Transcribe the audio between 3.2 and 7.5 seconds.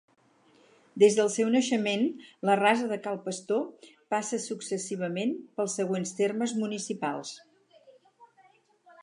Pastor passa successivament pels següents termes municipals.